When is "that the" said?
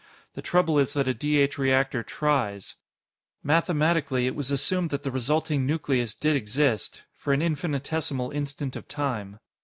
4.89-5.11